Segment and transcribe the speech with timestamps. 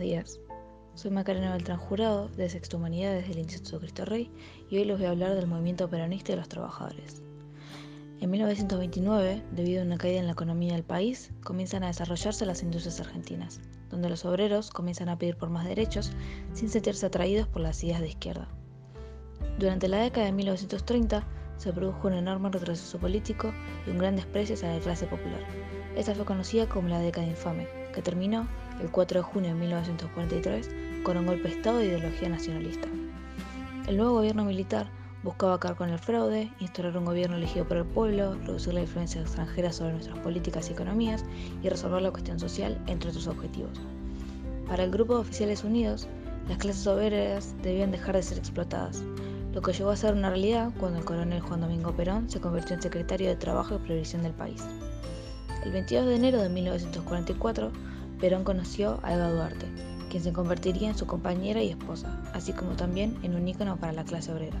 [0.00, 0.40] días,
[0.94, 4.30] soy Macarena Beltrán Jurado de Sexto Humanidades del Instituto Cristo Rey
[4.70, 7.22] y hoy les voy a hablar del movimiento peronista y los trabajadores.
[8.20, 12.62] En 1929, debido a una caída en la economía del país, comienzan a desarrollarse las
[12.62, 13.60] industrias argentinas,
[13.90, 16.12] donde los obreros comienzan a pedir por más derechos
[16.54, 18.48] sin sentirse atraídos por las ideas de izquierda.
[19.58, 21.26] Durante la década de 1930
[21.60, 23.52] se produjo un enorme retroceso político
[23.86, 25.40] y un gran desprecio hacia la clase popular.
[25.94, 28.48] Esta fue conocida como la década infame, que terminó
[28.80, 30.70] el 4 de junio de 1943
[31.02, 32.88] con un golpe de Estado de ideología nacionalista.
[33.86, 34.86] El nuevo gobierno militar
[35.22, 39.20] buscaba acabar con el fraude, instaurar un gobierno elegido por el pueblo, reducir la influencia
[39.20, 41.26] extranjera sobre nuestras políticas y economías
[41.62, 43.78] y resolver la cuestión social, entre otros objetivos.
[44.66, 46.08] Para el Grupo de Oficiales Unidos,
[46.48, 49.02] las clases obreras debían dejar de ser explotadas,
[49.52, 52.76] lo que llegó a ser una realidad cuando el coronel Juan Domingo Perón se convirtió
[52.76, 54.62] en secretario de Trabajo y Previsión del país.
[55.64, 57.72] El 22 de enero de 1944,
[58.20, 59.66] Perón conoció a Eva Duarte,
[60.08, 63.92] quien se convertiría en su compañera y esposa, así como también en un ícono para
[63.92, 64.58] la clase obrera.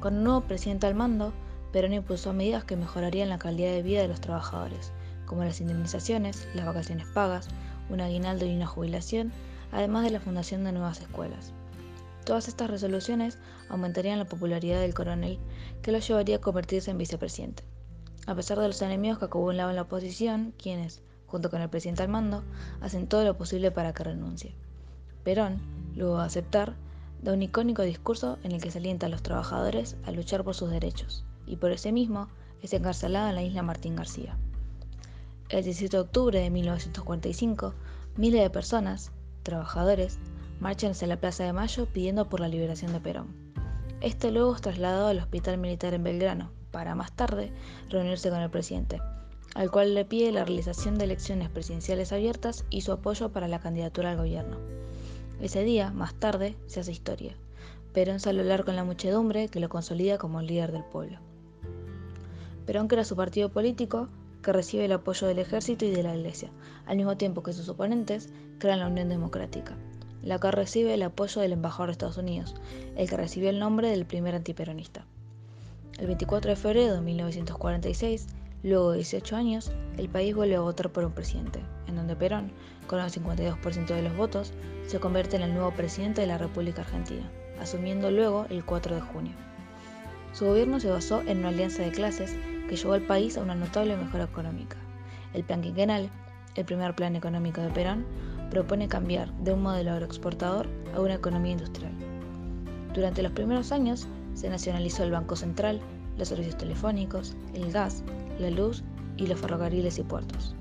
[0.00, 1.34] Con un nuevo presidente al mando,
[1.70, 4.92] Perón impulsó medidas que mejorarían la calidad de vida de los trabajadores,
[5.26, 7.48] como las indemnizaciones, las vacaciones pagas,
[7.90, 9.32] un aguinaldo y una jubilación,
[9.70, 11.52] además de la fundación de nuevas escuelas.
[12.24, 15.38] Todas estas resoluciones aumentarían la popularidad del coronel,
[15.82, 17.64] que lo llevaría a convertirse en vicepresidente.
[18.26, 22.08] A pesar de los enemigos que acumulaban la oposición, quienes, junto con el presidente al
[22.08, 22.42] mando,
[22.80, 24.54] hacen todo lo posible para que renuncie.
[25.22, 25.60] Perón,
[25.94, 26.76] luego de aceptar,
[27.20, 30.54] da un icónico discurso en el que se alienta a los trabajadores a luchar por
[30.54, 32.28] sus derechos, y por ese mismo
[32.62, 34.38] es encarcelado en la isla Martín García.
[35.50, 37.74] El 17 de octubre de 1945,
[38.16, 40.18] miles de personas, trabajadores,
[40.60, 43.28] marchan hacia la Plaza de Mayo pidiendo por la liberación de Perón.
[44.00, 47.52] Este luego es trasladado al Hospital Militar en Belgrano, para más tarde
[47.88, 49.00] reunirse con el presidente,
[49.54, 53.60] al cual le pide la realización de elecciones presidenciales abiertas y su apoyo para la
[53.60, 54.58] candidatura al gobierno.
[55.40, 57.36] Ese día, más tarde, se hace historia.
[57.92, 61.18] Perón sale a hablar con la muchedumbre que lo consolida como líder del pueblo.
[62.66, 64.08] Perón crea su partido político
[64.42, 66.50] que recibe el apoyo del ejército y de la iglesia,
[66.86, 69.76] al mismo tiempo que sus oponentes crean la Unión Democrática,
[70.24, 72.54] la cual recibe el apoyo del embajador de Estados Unidos,
[72.96, 75.06] el que recibió el nombre del primer antiperonista.
[75.98, 78.26] El 24 de febrero de 1946,
[78.64, 82.50] Luego de 18 años, el país vuelve a votar por un presidente, en donde Perón,
[82.86, 84.54] con el 52% de los votos,
[84.86, 87.30] se convierte en el nuevo presidente de la República Argentina,
[87.60, 89.34] asumiendo luego el 4 de junio.
[90.32, 92.34] Su gobierno se basó en una alianza de clases
[92.66, 94.78] que llevó al país a una notable mejora económica.
[95.34, 96.08] El plan quinquenal,
[96.54, 98.06] el primer plan económico de Perón,
[98.54, 101.92] propone cambiar de un modelo agroexportador a una economía industrial.
[102.94, 105.80] Durante los primeros años se nacionalizó el Banco Central,
[106.16, 108.04] los servicios telefónicos, el gas,
[108.38, 108.84] la luz
[109.16, 110.54] y los ferrocarriles y puertos.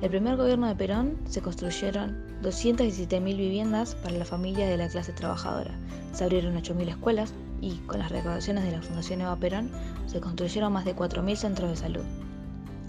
[0.00, 5.12] El primer gobierno de Perón se construyeron 217.000 viviendas para las familias de la clase
[5.12, 5.74] trabajadora,
[6.12, 9.72] se abrieron 8.000 escuelas y, con las recaudaciones de la Fundación Eva Perón,
[10.06, 12.04] se construyeron más de 4.000 centros de salud.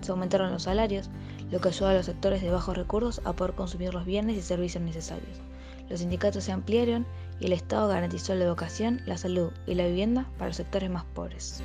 [0.01, 1.09] Se aumentaron los salarios,
[1.51, 4.41] lo que ayudó a los sectores de bajos recursos a poder consumir los bienes y
[4.41, 5.41] servicios necesarios.
[5.89, 7.05] Los sindicatos se ampliaron
[7.39, 11.05] y el Estado garantizó la educación, la salud y la vivienda para los sectores más
[11.05, 11.61] pobres.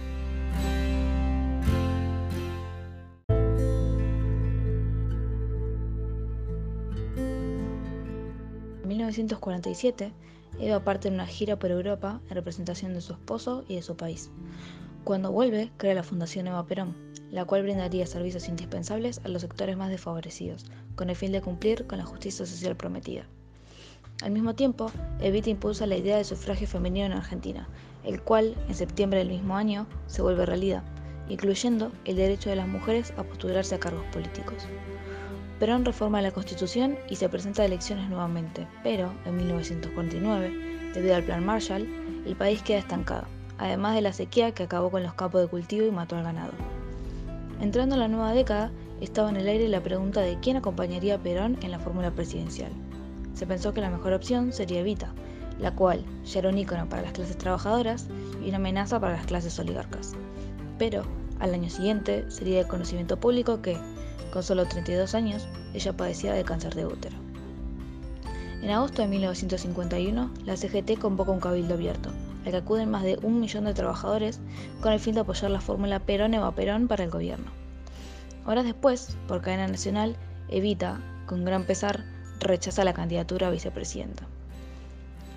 [8.83, 10.13] En 1947,
[10.59, 13.97] Eva parte en una gira por Europa en representación de su esposo y de su
[13.97, 14.31] país.
[15.05, 16.95] Cuando vuelve, crea la Fundación Eva Perón,
[17.31, 21.87] la cual brindaría servicios indispensables a los sectores más desfavorecidos, con el fin de cumplir
[21.87, 23.25] con la justicia social prometida.
[24.23, 27.69] Al mismo tiempo, Evita impulsa la idea de sufragio femenino en Argentina,
[28.05, 30.83] el cual, en septiembre del mismo año, se vuelve realidad,
[31.29, 34.67] incluyendo el derecho de las mujeres a postularse a cargos políticos.
[35.59, 41.25] Perón reforma la Constitución y se presenta a elecciones nuevamente, pero en 1949, debido al
[41.25, 41.87] Plan Marshall,
[42.27, 43.27] el país queda estancado,
[43.59, 46.53] además de la sequía que acabó con los campos de cultivo y mató al ganado.
[47.61, 48.71] Entrando en la nueva década,
[49.03, 52.73] estaba en el aire la pregunta de quién acompañaría a Perón en la fórmula presidencial.
[53.35, 55.13] Se pensó que la mejor opción sería Evita,
[55.59, 58.09] la cual ya era un ícono para las clases trabajadoras
[58.43, 60.15] y una amenaza para las clases oligarcas.
[60.79, 61.03] Pero,
[61.39, 63.77] al año siguiente, sería de conocimiento público que,
[64.33, 67.17] con solo 32 años, ella padecía de cáncer de útero.
[68.63, 72.11] En agosto de 1951, la CGT convoca un cabildo abierto,
[72.45, 74.41] al que acuden más de un millón de trabajadores
[74.81, 77.51] con el fin de apoyar la fórmula Perón-Eva Perón para el gobierno.
[78.47, 80.17] Horas después, por cadena nacional,
[80.49, 82.05] Evita, con gran pesar,
[82.41, 84.27] rechaza la candidatura a vicepresidenta.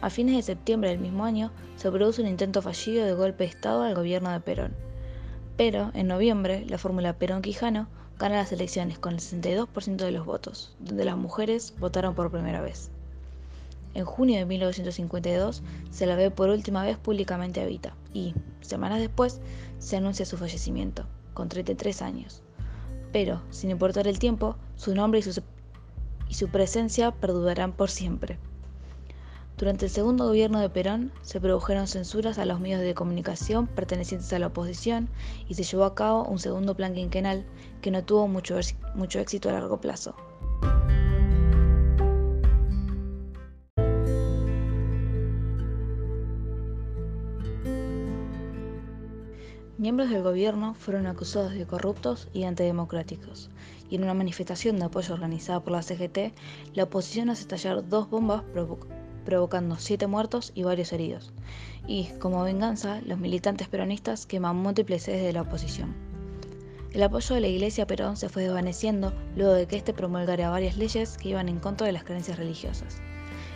[0.02, 3.50] A fines de septiembre del mismo año, se produce un intento fallido de golpe de
[3.50, 4.74] Estado al gobierno de Perón.
[5.56, 7.88] Pero, en noviembre, la fórmula Perón-Quijano
[8.20, 12.62] gana las elecciones con el 62% de los votos, donde las mujeres votaron por primera
[12.62, 12.90] vez.
[13.96, 15.62] En junio de 1952
[15.92, 19.40] se la ve por última vez públicamente a Vita y, semanas después,
[19.78, 22.42] se anuncia su fallecimiento, con 33 años.
[23.12, 28.40] Pero, sin importar el tiempo, su nombre y su, presencia perdurarán por siempre.
[29.58, 34.34] Durante el segundo gobierno de Perón se produjeron censuras a los medios de comunicación pertenecientes
[34.34, 35.10] a la oposición
[35.48, 37.46] y se llevó a cabo un segundo plan quinquenal
[37.82, 38.58] que no tuvo mucho
[39.20, 40.16] éxito a largo plazo.
[49.84, 53.50] Miembros del gobierno fueron acusados de corruptos y antidemocráticos,
[53.90, 56.34] y en una manifestación de apoyo organizada por la CGT,
[56.74, 58.44] la oposición hace estallar dos bombas
[59.26, 61.34] provocando siete muertos y varios heridos.
[61.86, 65.94] Y, como venganza, los militantes peronistas queman múltiples sedes de la oposición.
[66.94, 70.78] El apoyo de la Iglesia Perón se fue desvaneciendo luego de que éste promulgara varias
[70.78, 73.02] leyes que iban en contra de las creencias religiosas.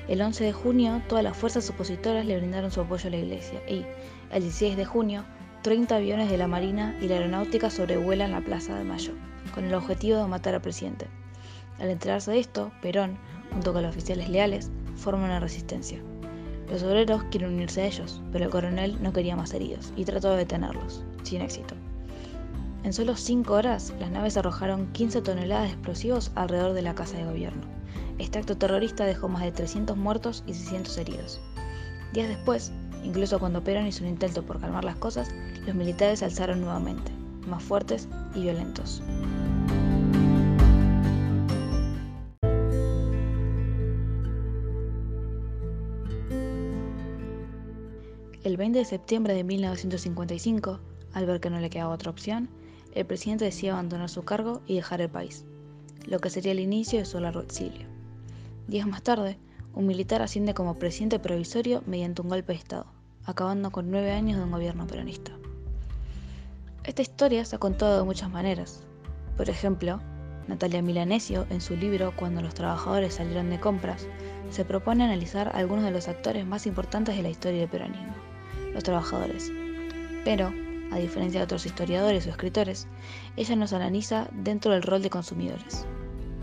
[0.09, 3.61] El 11 de junio, todas las fuerzas opositoras le brindaron su apoyo a la Iglesia
[3.65, 3.85] y,
[4.29, 5.23] el 16 de junio,
[5.67, 9.11] 30 aviones de la Marina y la Aeronáutica sobrevuelan la Plaza de Mayo,
[9.53, 11.07] con el objetivo de matar al presidente.
[11.77, 13.17] Al enterarse de esto, Perón,
[13.51, 15.99] junto con los oficiales leales, forma una resistencia.
[16.71, 20.29] Los obreros quieren unirse a ellos, pero el coronel no quería más heridos y trató
[20.31, 21.75] de detenerlos, sin éxito.
[22.85, 27.17] En solo 5 horas, las naves arrojaron 15 toneladas de explosivos alrededor de la casa
[27.17, 27.63] de gobierno.
[28.19, 31.41] Este acto terrorista dejó más de 300 muertos y 600 heridos.
[32.13, 32.71] Días después,
[33.03, 35.29] Incluso cuando Perón hizo un intento por calmar las cosas,
[35.65, 37.11] los militares se alzaron nuevamente,
[37.47, 39.01] más fuertes y violentos.
[48.43, 50.79] El 20 de septiembre de 1955,
[51.13, 52.47] al ver que no le quedaba otra opción,
[52.93, 55.43] el presidente decide abandonar su cargo y dejar el país,
[56.05, 57.85] lo que sería el inicio de su largo exilio.
[58.67, 59.37] Días más tarde,
[59.77, 62.87] un militar asciende como presidente provisorio mediante un golpe de Estado,
[63.25, 65.33] acabando con nueve años de un gobierno peronista.
[66.83, 68.81] Esta historia se ha contado de muchas maneras.
[69.37, 70.01] Por ejemplo,
[70.47, 74.07] Natalia Milanesio, en su libro Cuando los trabajadores salieron de compras,
[74.49, 78.15] se propone analizar algunos de los actores más importantes de la historia del peronismo,
[78.73, 79.51] los trabajadores.
[80.25, 80.51] Pero,
[80.91, 82.87] a diferencia de otros historiadores o escritores,
[83.35, 85.85] ella nos analiza dentro del rol de consumidores.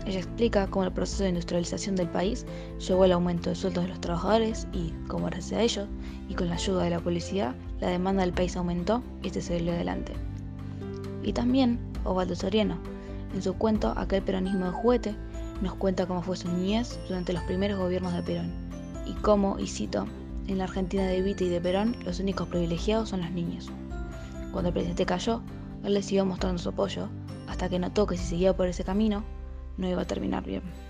[0.05, 2.45] Ella explica cómo el proceso de industrialización del país
[2.79, 5.87] llevó al aumento de sueldos de los trabajadores y, como gracias a ello,
[6.29, 9.59] y con la ayuda de la publicidad, la demanda del país aumentó y este se
[9.59, 10.13] dio adelante.
[11.23, 12.77] Y también Osvaldo Soriano,
[13.33, 15.15] en su cuento Aquel peronismo de juguete,
[15.61, 18.51] nos cuenta cómo fue su niñez durante los primeros gobiernos de Perón
[19.05, 20.05] y cómo, y cito,
[20.47, 23.71] en la Argentina de Vita y de Perón los únicos privilegiados son los niños.
[24.51, 25.41] Cuando el presidente cayó,
[25.83, 27.07] él le siguió mostrando su apoyo,
[27.47, 29.23] hasta que notó que si seguía por ese camino,
[29.77, 30.84] no iba a terminar bien.